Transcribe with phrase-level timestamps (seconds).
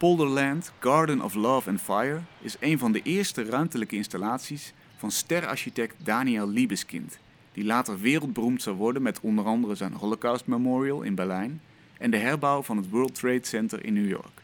[0.00, 5.94] Polderland Garden of Love and Fire is een van de eerste ruimtelijke installaties van sterarchitect
[6.04, 7.18] Daniel Liebeskind,
[7.52, 11.60] die later wereldberoemd zou worden met onder andere zijn Holocaust Memorial in Berlijn
[11.98, 14.42] en de herbouw van het World Trade Center in New York.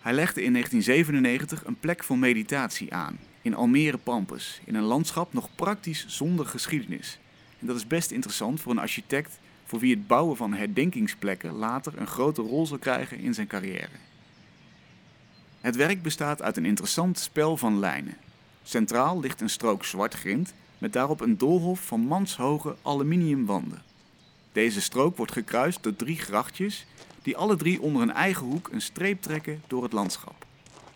[0.00, 5.32] Hij legde in 1997 een plek voor meditatie aan in Almere Pampus, in een landschap
[5.32, 7.18] nog praktisch zonder geschiedenis.
[7.60, 11.92] En dat is best interessant voor een architect voor wie het bouwen van herdenkingsplekken later
[11.96, 14.07] een grote rol zal krijgen in zijn carrière.
[15.60, 18.16] Het werk bestaat uit een interessant spel van lijnen.
[18.62, 23.82] Centraal ligt een strook zwart grind met daarop een doolhof van manshoge aluminiumwanden.
[24.52, 26.86] Deze strook wordt gekruist door drie grachtjes
[27.22, 30.46] die alle drie onder een eigen hoek een streep trekken door het landschap.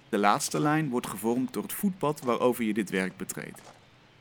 [0.08, 3.60] De laatste lijn wordt gevormd door het voetpad waarover je dit werk betreedt.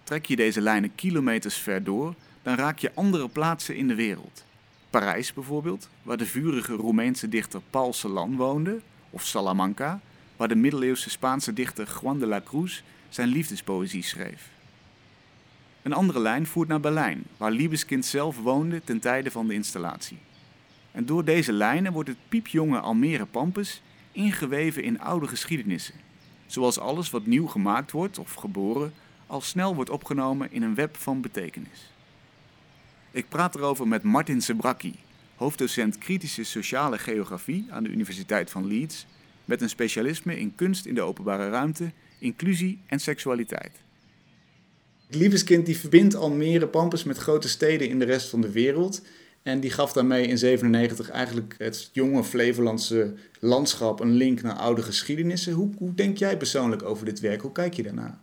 [0.03, 4.43] Trek je deze lijnen kilometers ver door, dan raak je andere plaatsen in de wereld.
[4.89, 10.01] Parijs bijvoorbeeld, waar de vurige Roemeense dichter Paul Celan woonde, of Salamanca,
[10.41, 14.49] waar de middeleeuwse Spaanse dichter Juan de la Cruz zijn liefdespoëzie schreef.
[15.81, 20.17] Een andere lijn voert naar Berlijn, waar Liebeskind zelf woonde ten tijde van de installatie.
[20.91, 25.95] En door deze lijnen wordt het piepjonge Almere Pampus ingeweven in oude geschiedenissen,
[26.45, 28.93] zoals alles wat nieuw gemaakt wordt of geboren
[29.27, 31.91] al snel wordt opgenomen in een web van betekenis.
[33.11, 34.95] Ik praat erover met Martin Sebraki,
[35.35, 39.05] hoofddocent kritische sociale geografie aan de Universiteit van Leeds,
[39.45, 43.71] met een specialisme in kunst in de openbare ruimte, inclusie en seksualiteit.
[45.09, 49.01] Liebeskind die verbindt Almere Pampus met grote steden in de rest van de wereld.
[49.43, 54.81] En die gaf daarmee in 97 eigenlijk het jonge Flevolandse landschap een link naar oude
[54.81, 55.53] geschiedenissen.
[55.53, 57.41] Hoe, hoe denk jij persoonlijk over dit werk?
[57.41, 58.21] Hoe kijk je daarna?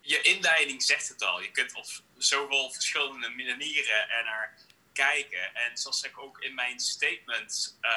[0.00, 1.42] Je inleiding zegt het al.
[1.42, 1.86] Je kunt op
[2.16, 4.54] zoveel verschillende manieren er naar
[4.92, 5.54] kijken.
[5.54, 7.90] En zoals ik ook in mijn statement uh,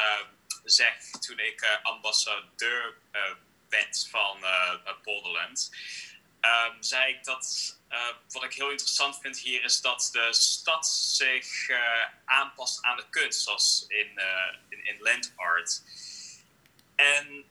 [0.63, 3.21] zeg toen ik uh, ambassadeur uh,
[3.69, 4.37] werd van
[5.03, 5.71] Polderland,
[6.41, 7.77] um, zei ik dat
[8.31, 11.69] wat ik heel interessant vind hier is dat de stad zich
[12.25, 14.21] aanpast aan de kunst, zoals in,
[14.69, 15.81] in, in land art.
[16.95, 17.45] En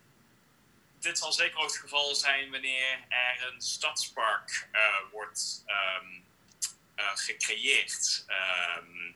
[0.99, 4.67] dit zal zeker ook het geval zijn wanneer er een stadspark
[5.11, 6.25] wordt um,
[7.15, 8.25] gecreëerd.
[8.77, 9.15] Um,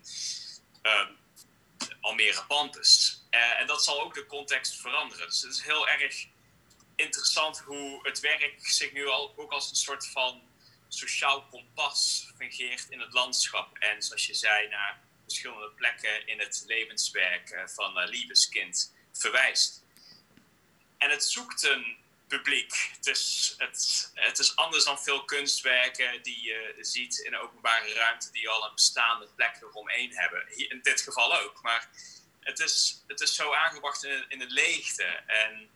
[2.01, 3.22] Almere Pampus.
[3.33, 5.27] Uh, en dat zal ook de context veranderen.
[5.27, 6.27] Dus het is heel erg
[6.95, 10.41] interessant hoe het werk zich nu al ook als een soort van
[10.87, 13.77] sociaal kompas fungeert in het landschap.
[13.77, 19.83] En zoals je zei, naar verschillende plekken in het levenswerk uh, van uh, Liebeskind verwijst.
[20.97, 22.91] En het zoekt een publiek.
[22.95, 27.93] Het is, het, het is anders dan veel kunstwerken die je ziet in de openbare
[27.93, 30.45] ruimte die al een bestaande plek eromheen hebben.
[30.49, 31.61] Hier, in dit geval ook.
[31.61, 31.89] Maar
[32.43, 35.03] het is, het is zo aangebracht in, in de leegte.
[35.27, 35.69] En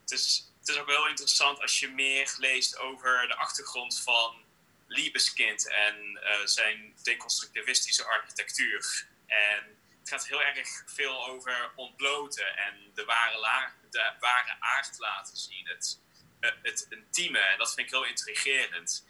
[0.00, 4.44] het is, het is ook heel interessant als je meer leest over de achtergrond van
[4.86, 9.06] Liebeskind en uh, zijn deconstructivistische architectuur.
[9.26, 14.98] En het gaat heel erg veel over ontbloten en de ware, la, de ware aard
[14.98, 15.68] laten zien.
[15.68, 15.98] Het,
[16.40, 17.38] uh, het intieme.
[17.38, 19.04] En dat vind ik heel intrigerend.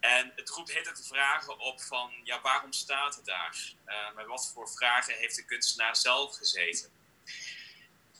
[0.00, 3.74] En het roept hele de vragen op van, ja, waarom staat het daar?
[3.86, 6.90] Uh, met wat voor vragen heeft de kunstenaar zelf gezeten?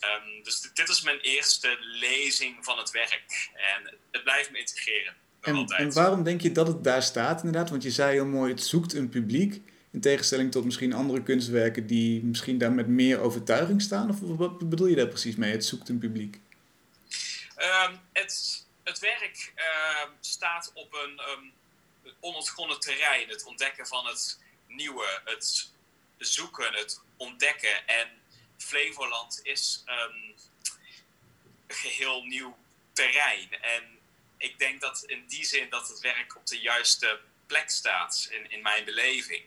[0.00, 3.50] Um, dus dit is mijn eerste lezing van het werk.
[3.54, 5.14] En het blijft me integreren.
[5.40, 7.70] En, en, waarom denk je dat het daar staat inderdaad?
[7.70, 9.62] Want je zei heel mooi, het zoekt een publiek.
[9.90, 14.10] In tegenstelling tot misschien andere kunstwerken die misschien daar met meer overtuiging staan?
[14.10, 15.52] Of wat bedoel je daar precies mee?
[15.52, 16.40] Het zoekt een publiek.
[17.58, 21.52] Um, het, het werk uh, staat op een um,
[22.20, 23.28] onontgonnen terrein.
[23.28, 25.72] Het ontdekken van het nieuwe, het
[26.18, 27.86] zoeken, het ontdekken.
[27.86, 28.22] En
[28.56, 30.36] Flevoland is een
[31.68, 32.58] geheel nieuw
[32.92, 33.62] terrein.
[33.62, 33.98] En
[34.36, 38.50] ik denk dat in die zin dat het werk op de juiste plek staat in,
[38.50, 39.44] in mijn beleving.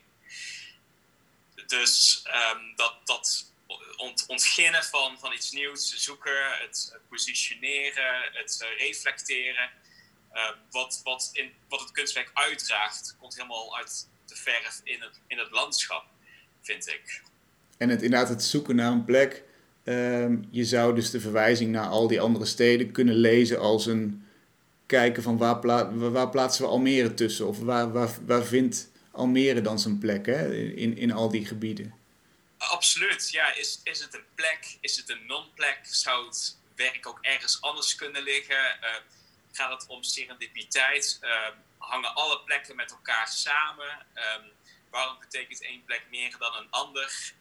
[1.66, 2.22] Dus
[2.54, 3.52] um, dat, dat
[3.96, 9.70] ont, ontginnen van, van iets nieuws, zoeken, het positioneren, het uh, reflecteren.
[10.34, 15.20] Uh, wat, wat, in, wat het kunstwerk uitdraagt, komt helemaal uit de verf in het,
[15.26, 16.04] in het landschap,
[16.60, 17.22] vind ik.
[17.76, 19.42] En het, inderdaad het zoeken naar een plek.
[19.84, 24.26] Um, je zou dus de verwijzing naar al die andere steden kunnen lezen als een
[24.86, 27.46] kijken van waar, pla waar plaatsen we Almere tussen?
[27.46, 30.54] Of waar, waar, waar vindt Almere dan zijn plek hè?
[30.54, 31.94] In, in al die gebieden?
[32.58, 33.54] Absoluut, ja.
[33.54, 34.76] Is, is het een plek?
[34.80, 35.78] Is het een non-plek?
[35.82, 38.78] Zou het werk ook ergens anders kunnen liggen?
[38.80, 38.88] Uh,
[39.52, 41.18] gaat het om serendipiteit?
[41.22, 44.06] Uh, hangen alle plekken met elkaar samen?
[44.14, 44.52] Um,
[44.90, 47.32] waarom betekent één plek meer dan een ander?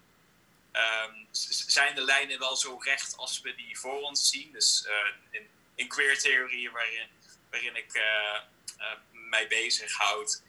[0.71, 4.51] ehm, zijn de lijnen wel zo recht als we die voor ons zien.
[4.51, 4.87] Dus
[5.31, 7.07] in, in queer theorie, waarin,
[7.49, 8.01] waarin ik
[9.11, 10.41] mij bezighoud,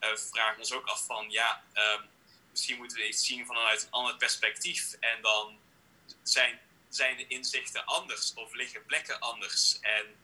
[0.00, 2.02] vragen we ons ook af van ja, ehm,
[2.50, 4.92] misschien moeten we iets zien vanuit een ander perspectief.
[4.92, 5.58] En dan
[6.22, 9.78] zijn, zijn de inzichten anders of liggen plekken anders.
[9.80, 10.16] En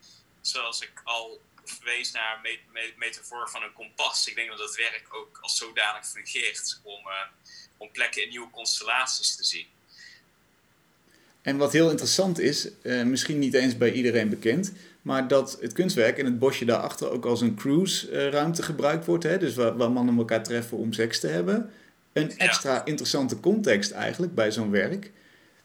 [0.47, 4.29] zoals ik al verwees naar een me metafoor van een kompas.
[4.29, 7.13] Ik denk dat dat werk ook als zodanig fungeert om, uh,
[7.77, 9.67] om plekken in nieuwe constellaties te zien.
[11.43, 14.73] En wat heel interessant is, uh, misschien niet eens bij iedereen bekend,
[15.03, 19.25] maar dat het kunstwerk en het bosje daarachter ook als een cruise-ruimte gebruikt wordt.
[19.25, 19.39] Hè?
[19.39, 21.71] Dus waar, waar mannen elkaar treffen om seks te hebben.
[22.13, 25.11] Een extra interessante context eigenlijk bij zo'n werk.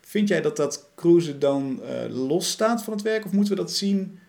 [0.01, 3.25] Vind jij dat dat cruisen dan uh, los staat van het werk?
[3.25, 4.19] Of moeten we dat zien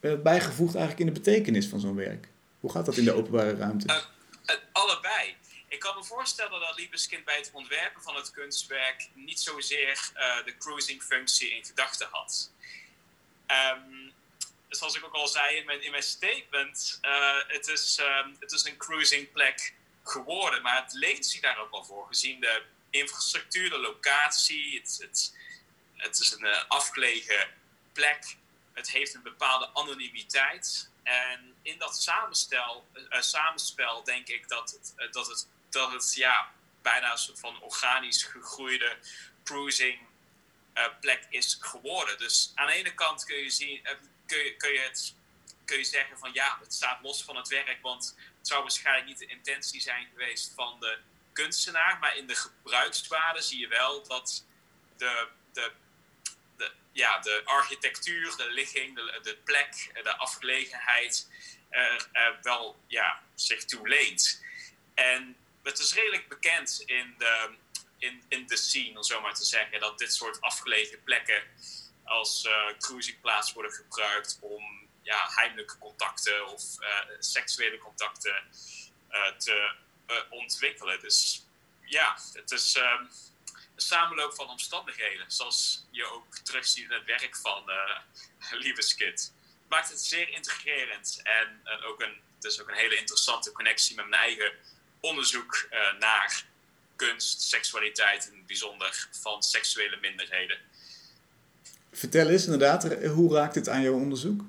[0.00, 2.28] bijgevoegd eigenlijk in de betekenis van zo'n werk?
[2.60, 3.86] Hoe gaat dat in de openbare ruimte?
[3.86, 5.36] Uh, allebei.
[5.68, 10.10] Ik kan me voorstellen dat Liebeskind bij het ontwerpen van het kunstwerk niet zozeer
[10.44, 12.50] de cruising functie in gedachten had.
[13.46, 14.12] Um,
[14.68, 16.98] zoals ik ook al zei in mijn, statement,
[17.46, 20.62] het, is, um, het is een cruising plek geworden.
[20.62, 24.80] Maar het leent zich daar ook al voor, gezien de infrastructuur, de locatie.
[24.80, 24.98] Het,
[25.96, 27.48] het, is een afgelegen
[27.92, 28.36] plek.
[28.78, 30.90] Het heeft een bepaalde anonimiteit.
[31.02, 36.14] En in dat samenstel, uh, samenspel denk ik dat het, uh, dat het, dat het
[36.14, 36.52] ja,
[36.82, 38.96] bijna een soort van organisch gegroeide
[39.44, 40.06] cruising
[41.00, 42.18] plek is geworden.
[42.18, 43.82] Dus aan de ene kant kun je, zien,
[44.26, 45.14] kun je, kun je, het,
[45.64, 49.06] kun je zeggen van ja, het staat los van het werk, want het zou waarschijnlijk
[49.06, 50.98] niet de intentie zijn geweest van de
[51.32, 54.44] kunstenaar, maar in de gebruikswaarde zie je wel dat
[54.96, 55.72] de, de,
[56.98, 61.28] ja, de architectuur, de ligging, de, de plek, de afgelegenheid
[61.70, 64.42] er, wel ja, zich toe leent.
[64.94, 67.54] En het is redelijk bekend in de,
[67.98, 71.42] in, in de scene, om zo maar te zeggen, dat dit soort afgelegen plekken
[72.04, 78.42] als uh, cruisingplaats worden gebruikt om ja, heimelijke contacten of uh, seksuele contacten
[79.10, 79.72] uh, te
[80.30, 81.00] ontwikkelen.
[81.00, 81.46] Dus
[81.84, 83.10] ja, het is een
[83.82, 87.98] samenloop van omstandigheden, zoals je ook terugziet in het werk van uh,
[88.50, 89.32] Liebeskid.
[89.68, 93.96] Maakt het zeer integrerend en, en ook een, het is ook een hele interessante connectie
[93.96, 94.52] met mijn eigen
[95.00, 96.44] onderzoek uh, naar
[96.96, 100.58] kunst, seksualiteit en bijzonder van seksuele minderheden.
[101.92, 104.42] Vertel eens inderdaad, hoe raakt het aan jouw onderzoek?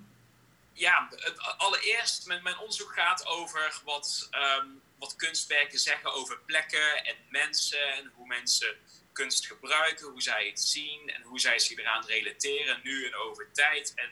[0.73, 7.05] Ja, het, allereerst, mijn, mijn onderzoek gaat over wat um, wat kunstwerken zeggen over plekken
[7.05, 8.75] en mensen en hoe mensen
[9.19, 13.51] kunst gebruiken, hoe zij het zien en hoe zij zich eraan relateren nu en over
[13.51, 13.93] tijd.
[13.95, 14.09] En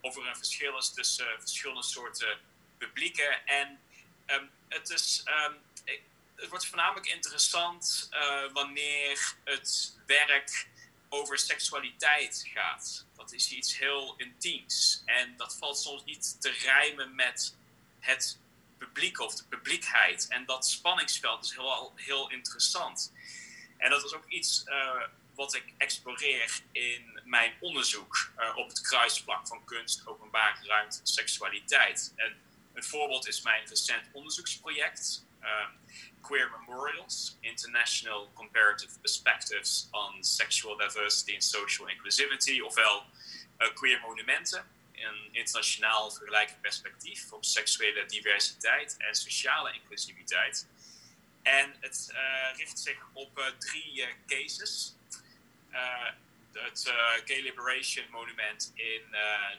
[0.00, 2.38] of er een verschil is tussen verschillende soorten
[2.78, 3.46] publieken.
[3.46, 3.80] En
[4.26, 5.56] um, het, is, um,
[6.34, 10.66] het wordt voornamelijk interessant uh, wanneer het werk
[11.08, 13.06] over seksualiteit gaat.
[13.16, 15.02] Dat is iets heel intiems.
[15.04, 17.56] En dat valt soms niet te rijmen met
[18.00, 18.38] het
[18.78, 20.28] publiek of de publiekheid.
[20.28, 23.12] En dat spanningsveld is heel, heel interessant.
[23.78, 25.02] En dat is ook iets uh,
[25.34, 31.06] wat ik exploreer in mijn onderzoek uh, op het kruisvlak van kunst, openbare ruimte en
[31.06, 32.12] seksualiteit.
[32.16, 32.36] En
[32.74, 35.24] een voorbeeld is mijn recent onderzoeksproject.
[35.42, 35.66] Uh,
[36.20, 43.04] Queer Memorials, International Comparative Perspectives on Sexual Diversity and Social Inclusivity, ofwel
[43.74, 44.66] Queer Monumenten
[45.04, 50.66] een internationaal vergelijkend perspectief op seksuele diversiteit en sociale inclusiviteit.
[51.46, 54.94] En het uh, richt zich op uh, drie uh, cases.
[56.52, 56.92] het
[57.24, 59.02] Gay Liberation Monument in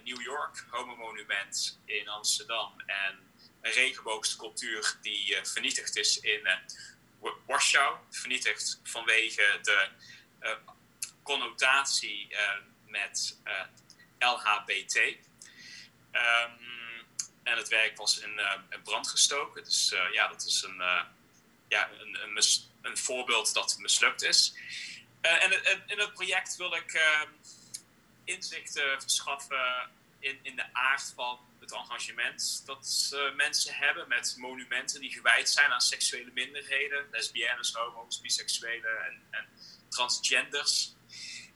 [0.03, 3.19] New York, Homo Monument in Amsterdam en
[3.61, 6.47] een regenboogsculptuur die vernietigd is in
[7.45, 7.97] Warschau.
[8.09, 9.89] Vernietigd vanwege de
[11.23, 12.35] connotatie
[12.85, 13.37] met
[14.19, 14.95] LHBT.
[14.95, 15.15] Um,
[17.43, 18.53] en het werk was in, uh,
[18.83, 19.63] brand gestoken.
[19.63, 20.81] Dus ja, dat is een,
[21.67, 22.43] ja, een, een,
[22.81, 24.53] een, voorbeeld dat mislukt is.
[25.21, 25.51] en
[25.87, 27.29] in het project wil ik ehm,
[28.23, 35.11] inzichten verschaffen in, in de aard van het engagement dat mensen hebben met monumenten die
[35.11, 39.47] gewijd zijn aan seksuele minderheden, lesbiennes, homo's, biseksuelen en, en
[39.89, 40.95] transgenders.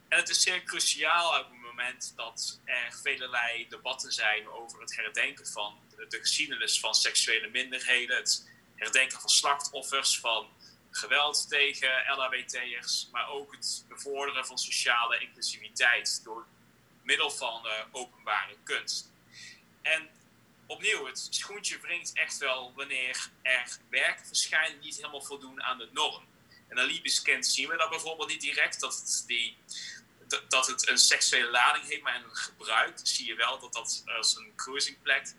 [0.10, 4.96] En het is zeer cruciaal op het moment dat er velelei debatten zijn over het
[4.96, 8.50] herdenken van de geschiedenis van seksuele minderheden, het
[8.82, 10.50] herdenken van slachtoffers, van
[10.92, 16.46] geweld tegen LHBT'ers, maar ook het bevorderen van sociale inclusiviteit door
[17.04, 19.12] middel van uh, openbare kunst.
[19.82, 20.10] En
[20.66, 25.78] opnieuw, het schoentje wringt echt wel wanneer er werken verschijnen die niet helemaal voldoen aan
[25.78, 26.26] de norm.
[26.68, 29.58] En een Liebeskind zien we dat bijvoorbeeld niet direct, dat het, die,
[30.48, 34.36] dat het een seksuele lading heeft, maar in gebruik zie je wel dat dat als
[34.36, 35.34] een cruisingplek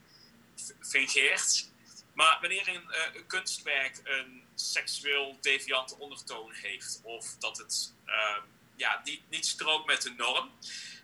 [0.81, 1.71] fungeert.
[2.12, 8.37] Maar wanneer een, uh, een, kunstwerk een seksueel deviante ondertoon heeft, of dat het uh,
[8.76, 10.50] ja, niet, niet strookt met de norm,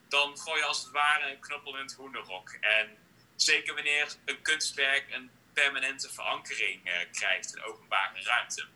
[0.08, 2.50] dan gooi je als het ware een knuppel in het hoenderok.
[2.50, 2.96] En
[3.36, 8.66] zeker wanneer een kunstwerk een permanente verankering uh, krijgt in openbare ruimte.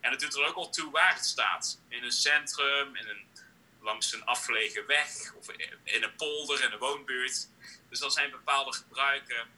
[0.00, 1.80] En het doet er ook al toe waar het staat.
[1.88, 3.26] In een centrum, een,
[3.80, 5.48] langs een afgelegen weg, of
[5.84, 7.48] in een polder, in een woonbuurt.
[7.88, 9.48] Dus dan zijn bepaalde gebruiken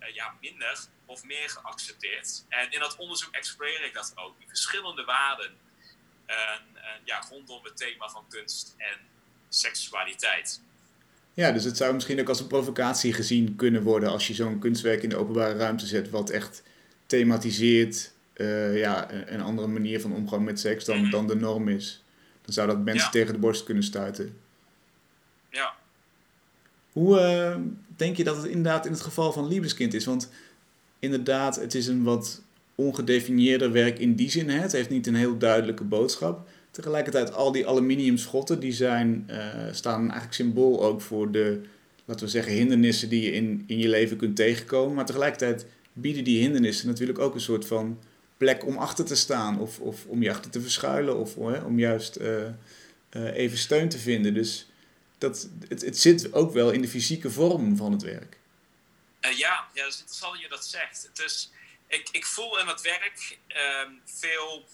[0.00, 2.44] uh, ja, minder of meer geaccepteerd.
[2.48, 4.38] En in dat onderzoek exploreer ik dat ook.
[4.38, 5.52] Die verschillende waarden
[7.04, 8.98] ja, rondom het thema van kunst en
[9.48, 10.60] seksualiteit.
[11.34, 14.58] Ja, dus het zou misschien ook als een provocatie gezien kunnen worden als je zo'n
[14.58, 16.62] kunstwerk in de openbare ruimte zet, wat echt
[17.06, 21.10] thematiseert uh, ja, een andere manier van omgang met seks dan, mhm.
[21.10, 22.02] dan de norm is.
[22.42, 24.40] Dan zou dat mensen tegen de borst kunnen stuiten.
[25.50, 25.74] Ja.
[26.92, 27.56] Hoe uh,
[27.96, 30.04] denk je dat het inderdaad in het geval van Liebeskind is?
[30.04, 30.30] Want
[31.04, 32.42] inderdaad, het is een wat
[32.74, 34.48] ongedefinieerder werk in die zin.
[34.48, 34.58] Hè?
[34.58, 36.48] Het heeft niet een heel duidelijke boodschap.
[36.70, 39.36] Tegelijkertijd, al die aluminium schotten, die zijn, uh,
[39.72, 41.60] staan eigenlijk symbool ook voor de,
[42.04, 44.94] laten we zeggen, hindernissen die je in, in je leven kunt tegenkomen.
[44.94, 47.98] Maar tegelijkertijd bieden die hindernissen natuurlijk ook een soort van
[48.36, 49.60] plek om achter te staan.
[49.60, 51.18] Of, of om je achter te verschuilen.
[51.18, 52.26] Of om juist uh,
[53.16, 54.34] uh, even steun te vinden.
[54.34, 54.68] Dus
[55.18, 58.38] dat, het, het zit ook wel in de fysieke vorm van het werk.
[59.24, 61.10] Uh, ja, ja, dat is interessant dat je dat zegt.
[61.12, 61.50] Dus
[61.86, 64.68] ik, ik voel in het werk ehm, veel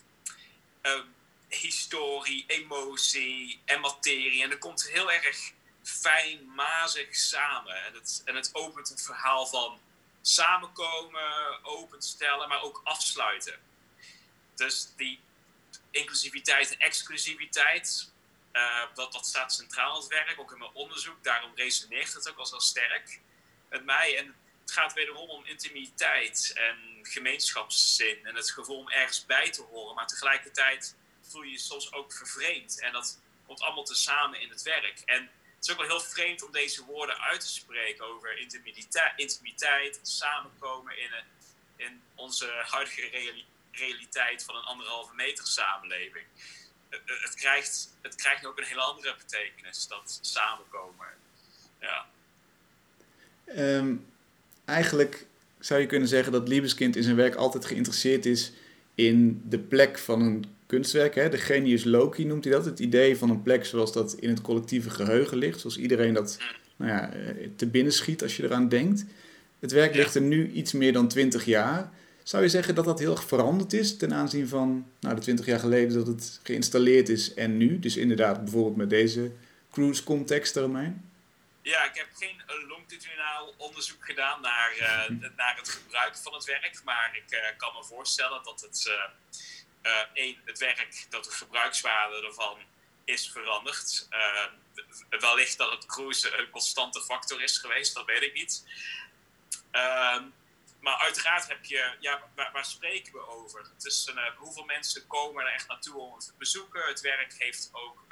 [0.80, 1.06] ehm,
[1.48, 4.42] historie, emotie en materie.
[4.42, 5.52] En dat komt heel erg
[5.82, 7.84] fijn, mazig samen.
[7.84, 9.80] En het, en het opent het verhaal van
[10.22, 13.58] samenkomen, openstellen, maar ook afsluiten.
[14.54, 15.20] Dus die
[15.90, 18.10] inclusiviteit en exclusiviteit,
[18.52, 21.24] uh, dat, dat staat centraal in het werk, ook in mijn onderzoek.
[21.24, 23.20] Daarom resoneert het ook al zo sterk
[23.70, 24.18] met mij.
[24.18, 29.62] En het gaat wederom om intimiteit en gemeenschapszin en het gevoel om ergens bij te
[29.62, 29.94] horen.
[29.94, 32.80] Maar tegelijkertijd voel je je soms ook vervreemd.
[32.80, 35.00] En dat komt allemaal tezamen in het werk.
[35.04, 35.22] En
[35.56, 38.38] het is ook wel heel vreemd om deze woorden uit te spreken over
[39.16, 41.24] intimiteit, samenkomen in, een,
[41.76, 46.26] in onze huidige realiteit van een anderhalve meter samenleving.
[46.88, 51.08] Het, het, krijgt, het krijgt ook een hele andere betekenis, dat samenkomen.
[51.80, 52.08] Ja.
[53.58, 54.04] Um,
[54.64, 55.26] eigenlijk
[55.58, 58.52] zou je kunnen zeggen dat Liebeskind in zijn werk altijd geïnteresseerd is
[58.94, 61.14] in de plek van een kunstwerk.
[61.14, 61.28] Hè?
[61.28, 62.64] De genius loci noemt hij dat.
[62.64, 65.60] Het idee van een plek zoals dat in het collectieve geheugen ligt.
[65.60, 66.38] Zoals iedereen dat
[66.76, 69.04] nou ja, eh, te binnen schiet als je eraan denkt.
[69.58, 71.90] Het werk ligt er nu iets meer dan 20 jaar.
[72.22, 75.46] Zou je zeggen dat dat heel erg veranderd is ten aanzien van nou, de 20
[75.46, 77.78] jaar geleden dat het geïnstalleerd is en nu?
[77.78, 79.30] Dus inderdaad bijvoorbeeld met deze
[79.70, 81.00] cruise context eromheen?
[81.62, 86.80] Ja, ik heb geen longitudinaal onderzoek gedaan naar, uh, naar het gebruik van het werk.
[86.84, 88.98] Maar ik uh, kan me voorstellen dat het,
[89.82, 92.58] uh, één, het werk, dat de gebruikswaarde ervan
[93.04, 94.08] is veranderd.
[95.10, 98.64] wellicht dat het cruisen een constante factor is geweest, dat weet ik niet.
[99.70, 100.24] Ehm,
[100.80, 103.60] maar uiteraard heb je, ja, waar, waar spreken we over?
[103.74, 106.86] Het is een, hoeveel mensen komen er echt naartoe om het te bezoeken?
[106.86, 108.04] Het werk heeft ook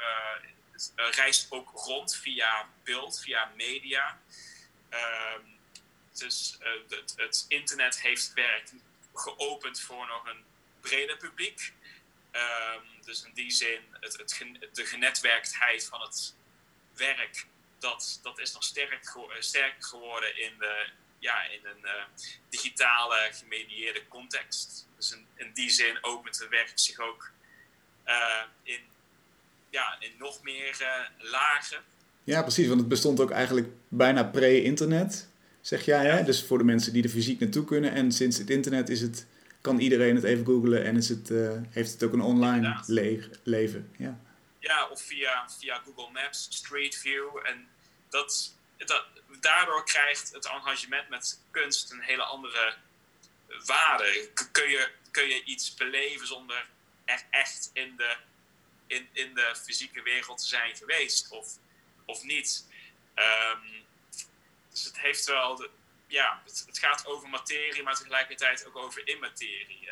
[0.95, 4.21] reist ook rond via beeld, via media.
[4.89, 5.41] Ehm,
[6.13, 8.71] dus uh, het, het, internet heeft werk
[9.15, 10.45] geopend voor nog een
[10.81, 11.73] breder publiek.
[12.33, 16.35] Um, dus in die zin, het, het, de genetwerktheid van het
[16.95, 17.47] werk,
[17.79, 21.87] dat, dat is nog sterk, sterker geworden in, de, ja, in een
[22.49, 24.87] digitale, gemedieerde context.
[24.97, 27.31] Dus in, in, die zin opent het werk zich ook
[28.63, 28.89] in
[29.71, 31.79] ja, in nog meer uh, lagen.
[32.25, 35.29] Ja, precies, want het bestond ook eigenlijk bijna pre-internet,
[35.61, 36.07] zeg jij.
[36.07, 36.25] Hè?
[36.25, 37.93] Dus voor de mensen die er fysiek naartoe kunnen.
[37.93, 39.27] En sinds het internet is het,
[39.61, 43.31] kan iedereen het even googlen en is het, uh, heeft het ook een online le
[43.43, 43.91] leven.
[43.97, 44.21] Ja,
[44.59, 47.37] ja of via, via Google Maps, Street View.
[47.43, 47.69] En
[48.09, 49.05] dat, dat,
[49.41, 52.75] daardoor krijgt het engagement met kunst een hele andere
[53.67, 54.29] waarde.
[54.53, 56.67] Kun je, kun je iets beleven zonder
[57.05, 58.17] er echt in de
[58.89, 61.59] in, in de fysieke wereld te zijn geweest of,
[62.05, 62.67] of niet.
[63.15, 63.87] Um,
[64.71, 65.69] dus het heeft wel,
[66.07, 69.89] ja, het, gaat over materie, maar tegelijkertijd ook over immaterie.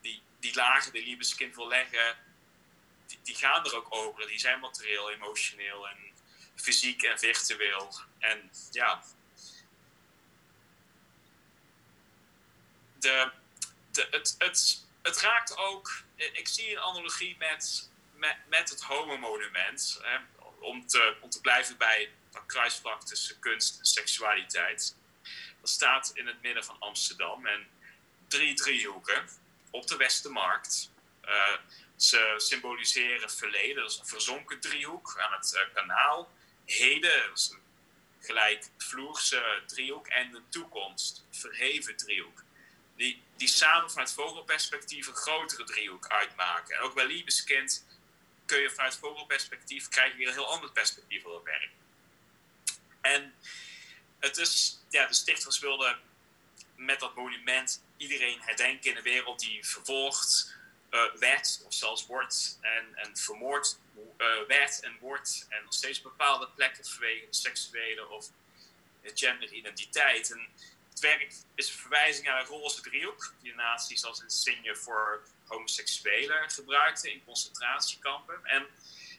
[0.00, 2.16] Die, die lagen die Liebeskind wil leggen,
[3.06, 4.26] die, die gaan er ook over.
[4.26, 5.96] Die zijn materieel, emotioneel en
[6.54, 8.00] fysiek en virtueel.
[8.18, 9.04] En ja,
[13.00, 13.30] de,
[13.90, 17.89] de, het, het, het raakt ook, ik zie een analogie met,
[18.48, 20.00] met, het Homo-monument.
[20.58, 24.96] Om, te, om te blijven bij dat kruisvlak tussen kunst en seksualiteit.
[25.60, 27.68] Dat staat in het midden van Amsterdam en
[28.28, 29.28] drie driehoeken
[29.70, 30.90] op de Westermarkt.
[31.24, 31.56] Uh,
[31.96, 36.30] ze symboliseren verleden, dat is een verzonken driehoek aan het uh, kanaal.
[36.64, 37.62] Heden, dat is een
[38.20, 40.06] gelijkvloerse driehoek.
[40.06, 42.42] En de toekomst, verheven driehoek.
[42.96, 46.76] Die, die samen vanuit vogelperspectief een grotere driehoek uitmaken.
[46.76, 47.84] En ook bij Liebeskind
[48.50, 51.70] kun je vanuit vogelperspectief krijg je weer een heel ander perspectief op het werk.
[53.00, 53.34] En
[54.18, 55.98] het is, ja, de stichters wilden
[56.74, 60.56] met dat monument iedereen herdenken in de wereld die vervolgd
[60.90, 66.02] uh, werd, of zelfs wordt en, en vermoord uh, werd en wordt, en nog steeds
[66.02, 68.26] bepaalde plekken vanwege seksuele of
[69.02, 70.30] genderidentiteit.
[70.30, 70.48] En
[70.90, 75.22] het werk is een verwijzing naar een roze driehoek, die de nazi's als insigne voor
[75.50, 78.44] homoseksuelen gebruikten in concentratiekampen.
[78.44, 78.66] En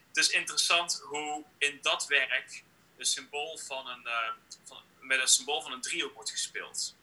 [0.08, 2.62] het is interessant hoe in dat werk
[2.96, 4.30] een symbool van een, uh,
[4.64, 6.94] van, met een symbool van een driehoek wordt gespeeld.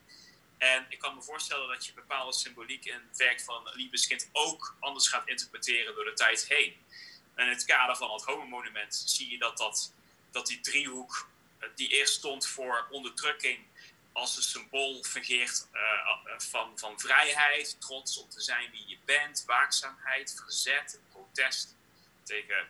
[0.57, 4.75] En ik kan me voorstellen dat je bepaalde symboliek in het werk van Liebeskind ook
[4.79, 6.75] anders gaat interpreteren door de tijd heen.
[7.35, 9.93] En in het kader van het Homo-monument zie je dat, dat,
[10.31, 11.27] dat die driehoek,
[11.59, 13.59] eh, die eerst stond voor onderdrukking,
[14.11, 15.79] als een symbool fungeert uh,
[16.37, 21.75] van, van vrijheid, trots op te zijn wie je bent, waakzaamheid, verzet, protest
[22.23, 22.67] tegen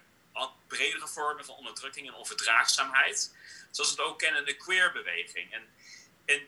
[0.67, 3.35] bredere vormen van onderdrukking en onverdraagzaamheid.
[3.71, 5.53] Zoals we het ook kennen in de queerbeweging.
[5.53, 5.67] En
[6.25, 6.47] in,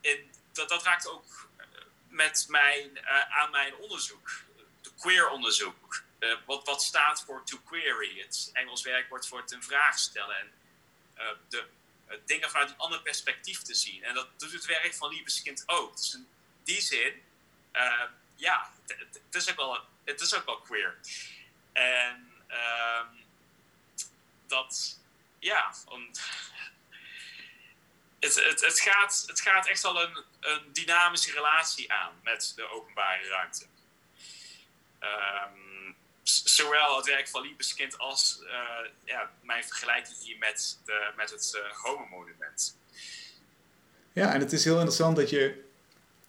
[0.00, 1.66] in dat, dat raakt ook eh,
[2.08, 4.30] met mijn, aan mijn onderzoek,
[4.82, 6.04] de queer onderzoek.
[6.18, 8.20] Uh, wat, wat staat voor to query?
[8.20, 10.36] Het Engels werkwoord voor ten vraag stellen.
[10.36, 10.52] En
[11.48, 11.66] de
[12.24, 14.04] dingen vanuit een ander perspectief te zien.
[14.04, 15.96] En dat doet het werk van Liebeskind ook.
[15.96, 16.28] Dus in
[16.64, 17.22] die zin,
[18.36, 20.98] ja, het is, ook wel, het is ook wel queer.
[21.72, 23.06] En ehm,
[24.46, 25.00] dat,
[25.38, 25.74] ja,
[28.20, 32.70] het, het, het, gaat, het gaat echt al een, een dynamische relatie aan met de
[32.70, 33.66] openbare ruimte.
[35.00, 35.65] Um,
[36.30, 38.50] zowel het werk van Liebeskind als uh,
[39.04, 42.76] ja, mijn vergelijking hier met, de, met het uh, Homo-monument.
[44.12, 45.64] Ja, en het is heel interessant dat je,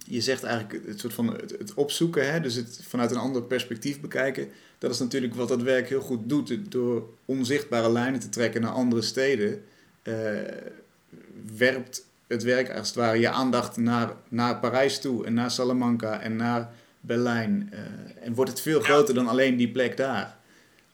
[0.06, 4.00] je zegt eigenlijk het soort van het, opzoeken, hè, dus het vanuit een ander perspectief
[4.00, 4.52] bekijken.
[4.78, 8.72] Dat is natuurlijk wat dat werk heel goed doet, door onzichtbare lijnen te trekken naar
[8.72, 9.66] andere steden.
[10.04, 10.42] Uh,
[11.56, 16.20] werpt het werk als het ware je aandacht naar, naar Parijs toe en naar Salamanca
[16.20, 16.74] en naar
[17.08, 17.70] Berlijn.
[17.74, 20.38] Uh, en wordt het veel groter dan alleen die plek daar.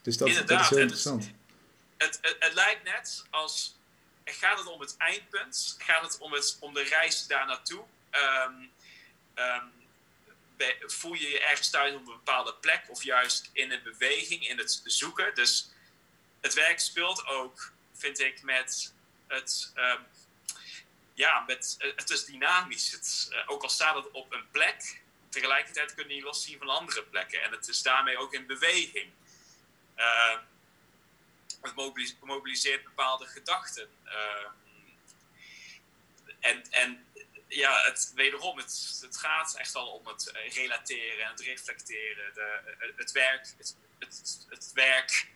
[0.02, 1.32] Dus dat, dat is heel interessant.
[1.97, 3.76] Het, het, het, lijkt net als.
[4.26, 5.76] Gaat het om het eindpunt?
[5.78, 7.84] Gaat het om, het, om de reis daar naartoe?
[8.12, 8.71] Um,
[9.36, 9.71] um,
[10.86, 14.58] voel je je ergens thuis op een bepaalde plek of juist in een beweging, in
[14.58, 15.36] het zoeken?
[15.36, 15.69] Dus
[16.41, 18.93] het werk speelt ook, vind ik, met
[19.28, 19.71] het.
[19.76, 20.06] Um,
[21.13, 22.91] ja, met, eh, het is dynamisch.
[22.91, 25.02] Het, uh, ook al staat het op een plek,
[25.34, 27.43] tegelijkertijd kun je los loszien van andere plekken.
[27.43, 29.12] En het is daarmee ook in beweging.
[29.98, 30.38] Uh,
[31.62, 31.76] het
[32.22, 33.89] mobiliseert bepaalde gedachten.
[36.39, 37.06] en, en
[37.48, 42.34] ja, het, wederom, het, het gaat echt al om het relateren en het reflecteren.
[42.34, 42.60] De,
[42.96, 45.28] het, werk, het, het, het werk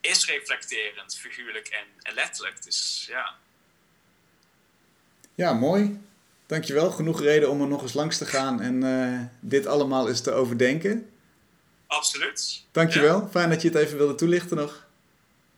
[0.00, 2.62] is reflecterend, figuurlijk en, en letterlijk.
[2.62, 3.38] Dus ja.
[5.34, 6.00] Ja, mooi.
[6.46, 6.90] Dankjewel.
[6.90, 10.32] Genoeg reden om er nog eens langs te gaan en uh, dit allemaal eens te
[10.32, 11.08] overdenken.
[11.86, 12.64] Absoluut.
[12.72, 13.20] Dankjewel.
[13.20, 13.28] Ja.
[13.28, 14.86] Fijn dat je het even wilde toelichten nog.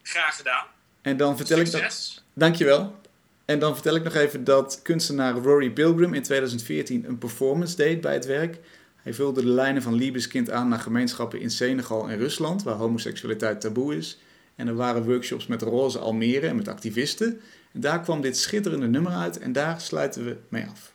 [0.02, 0.66] Graag gedaan.
[1.02, 2.08] En dan vertel Succes.
[2.08, 2.24] ik nog...
[2.32, 2.96] Dankjewel.
[3.44, 8.00] En dan vertel ik nog even dat kunstenaar Rory Pilgrim in 2014 een performance deed
[8.00, 8.58] bij het werk.
[8.96, 13.60] Hij vulde de lijnen van Liebeskind aan naar gemeenschappen in Senegal en Rusland, waar homoseksualiteit
[13.60, 14.18] taboe is.
[14.58, 17.40] En er waren workshops met Roze Almere en met activisten.
[17.72, 20.92] En daar kwam dit schitterende nummer uit en daar sluiten we mee af.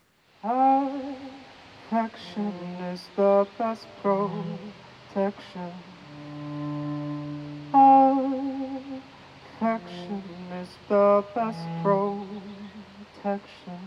[1.91, 2.53] Affection
[2.93, 5.71] is the best protection.
[9.59, 10.23] Affection
[10.61, 13.79] is the best protection.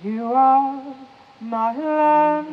[0.00, 0.82] You are
[1.38, 2.48] my land.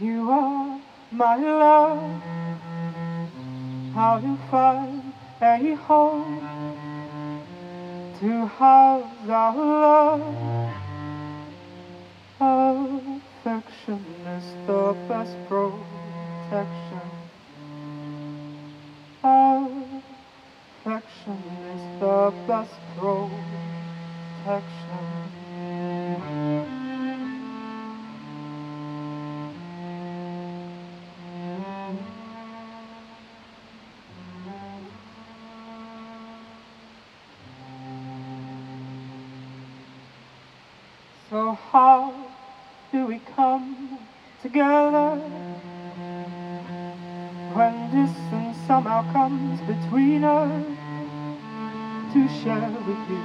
[0.00, 0.69] You are
[1.12, 2.22] my love.
[3.94, 6.40] How to find a home
[8.20, 10.70] to house our love.
[12.40, 14.04] Affection
[14.36, 17.00] is the best protection.
[20.84, 21.42] Affection
[21.74, 23.40] is the best protection.
[41.30, 42.12] So how
[42.90, 44.00] do we come
[44.42, 45.14] together
[47.54, 50.66] when distance somehow comes between us
[52.14, 53.22] to share with you,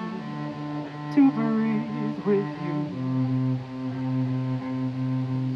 [1.15, 2.77] to breathe with you?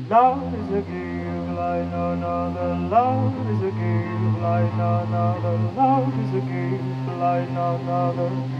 [0.09, 2.73] Love is a game like none other.
[2.89, 5.57] Love is a game like none other.
[5.77, 8.58] Love is a game like none other.